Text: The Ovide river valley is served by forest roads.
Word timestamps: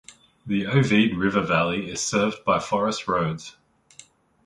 The 0.47 0.65
Ovide 0.65 1.15
river 1.15 1.41
valley 1.43 1.87
is 1.91 2.01
served 2.01 2.43
by 2.43 2.57
forest 2.57 3.07
roads. 3.07 3.55